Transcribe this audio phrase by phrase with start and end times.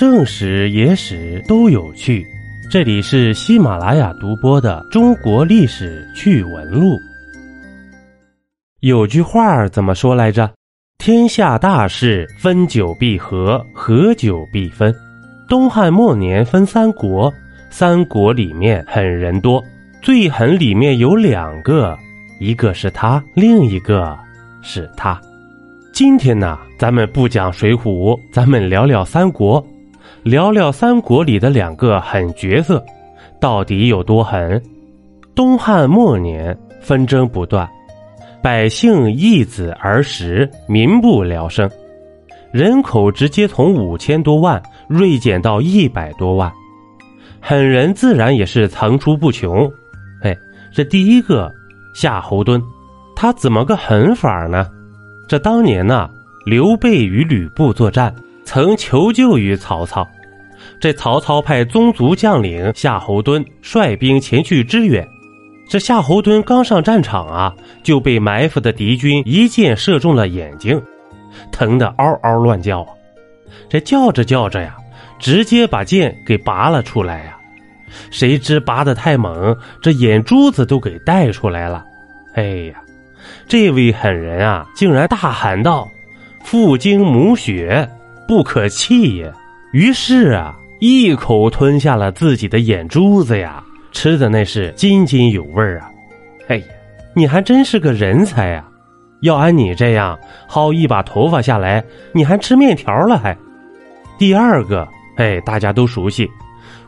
[0.00, 2.26] 正史、野史都有趣。
[2.70, 6.94] 这里是喜马拉雅独播的《中国历史趣闻录》。
[8.80, 10.50] 有句话怎么说来着？
[10.96, 14.90] 天下大事，分久必合，合久必分。
[15.46, 17.30] 东汉末年分三国，
[17.68, 19.62] 三国里面狠人多，
[20.00, 21.94] 最狠里面有两个，
[22.38, 24.18] 一个是他，另一个
[24.62, 25.20] 是他。
[25.92, 29.62] 今天呢，咱们不讲水浒，咱们聊聊三国，
[30.22, 32.84] 聊聊三国里的两个狠角色，
[33.40, 34.62] 到底有多狠？
[35.34, 37.66] 东汉末年，纷争不断，
[38.42, 41.70] 百姓易子而食，民不聊生，
[42.52, 46.52] 人口直接从五千多万锐减到一百多万，
[47.40, 49.66] 狠人自然也是层出不穷。
[50.22, 50.36] 哎，
[50.70, 51.50] 这第一个
[51.94, 52.62] 夏侯惇，
[53.16, 54.66] 他怎么个狠法呢？
[55.26, 56.10] 这当年呢，
[56.44, 60.06] 刘备与吕布作战，曾求救于曹操。
[60.80, 65.06] 这曹操派宗族将领夏侯惇率兵前去支援。
[65.68, 70.82] 这夏侯惇刚上战场啊，就被埋伏的敌军一箭射中了眼睛，
[71.52, 72.88] 疼得嗷嗷乱叫啊！
[73.68, 74.74] 这叫着叫着呀，
[75.18, 77.36] 直接把剑给拔了出来呀。
[78.10, 81.84] 谁知拔得太猛，这眼珠子都给带出来了。
[82.34, 82.82] 哎呀！
[83.46, 85.86] 这位狠人啊，竟然大喊道
[86.42, 87.88] ：“父精母血，
[88.26, 89.32] 不可弃也！”
[89.72, 95.90] 于是啊，一口吞下了自己的眼珠子呀，吃的那是津津有味啊！
[96.48, 96.64] 哎呀，
[97.14, 98.66] 你还真是个人才呀！
[99.20, 103.36] 要按你这样薅一把头发下来，你还吃面条了还？
[104.18, 106.26] 第二个，哎，大家都熟悉，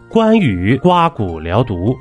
[0.09, 1.95] 关羽刮骨疗毒。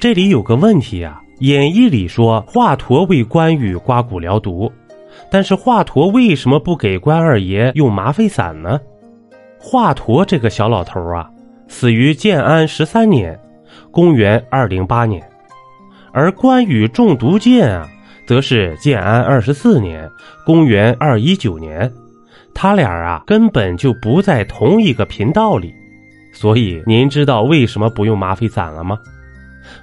[0.00, 1.22] 这里有个问题啊。
[1.40, 4.72] 演义里说华佗为关羽刮骨疗毒，
[5.30, 8.80] 但是华佗为什么不给关二爷用麻沸散呢？
[9.58, 11.28] 华佗这个小老头啊，
[11.68, 13.38] 死于建安十三年，
[13.90, 15.22] 公元二零八年，
[16.12, 17.88] 而关羽中毒箭啊，
[18.26, 20.08] 则是建安二十四年，
[20.44, 21.90] 公元二一九年，
[22.54, 25.74] 他俩啊根本就不在同一个频道里，
[26.32, 28.98] 所以您知道为什么不用麻沸散了吗？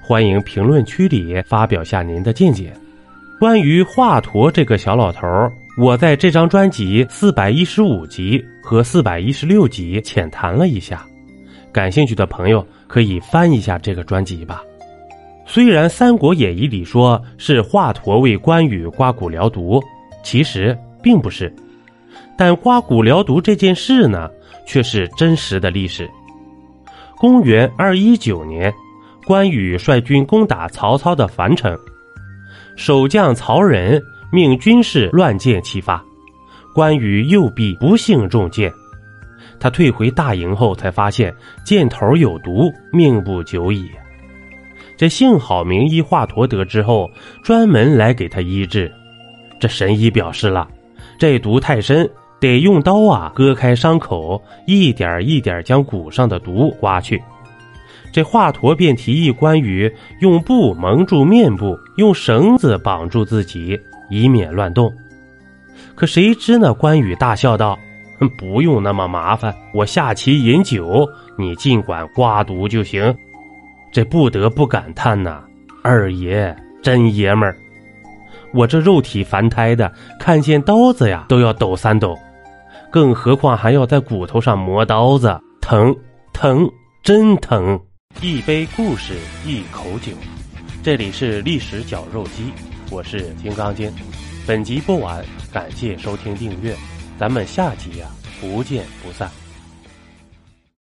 [0.01, 2.71] 欢迎评论区里发表下您的见解。
[3.39, 5.27] 关于华佗这个小老头
[5.75, 11.03] 我在这张专辑四百一十五集和四百一十六集浅谈了一下，
[11.71, 14.61] 感兴趣的朋友可以翻一下这个专辑吧。
[15.45, 19.81] 虽然《三国演义》里说是华佗为关羽刮骨疗毒，
[20.23, 21.51] 其实并不是，
[22.37, 24.29] 但刮骨疗毒这件事呢，
[24.67, 26.09] 却是真实的历史。
[27.17, 28.73] 公元二一九年。
[29.25, 31.73] 关羽率军攻打曹操的樊城，
[32.75, 36.03] 守将曹仁命军士乱箭齐发，
[36.73, 38.73] 关羽右臂不幸中箭。
[39.59, 41.31] 他退回大营后，才发现
[41.63, 43.87] 箭头有毒，命不久矣。
[44.97, 47.07] 这幸好名医华佗得知后，
[47.43, 48.91] 专门来给他医治。
[49.59, 50.67] 这神医表示了，
[51.19, 57.21] 这毒太深，得用刀啊割开伤口，一点一点将骨上的毒刮去。
[58.11, 63.79] 这华佗便提议关羽用布蒙住面部，用绳子绑住自己，
[64.13, 64.93] 以免乱动。
[65.95, 66.73] 可谁知呢？
[66.73, 67.77] 关羽大笑道
[68.37, 71.07] ：“不用那么麻烦，我下棋饮酒，
[71.37, 73.15] 你尽管刮毒就行。”
[73.91, 75.43] 这不得不感叹呐，
[75.83, 77.55] 二爷真爷们儿！
[78.51, 82.17] 我这肉体凡胎的，看见刀子呀都要抖三抖，
[82.91, 85.95] 更何况还要在骨头上磨刀子，疼
[86.33, 86.67] 疼，
[87.03, 87.79] 真疼！
[88.21, 89.13] 一杯故事，
[89.45, 90.11] 一口酒。
[90.81, 92.51] 这里是历史绞肉机，
[92.93, 93.91] 我是金刚经。
[94.45, 96.75] 本集播完，感谢收听订阅，
[97.19, 98.07] 咱们下集呀，
[98.39, 99.42] 不见不散。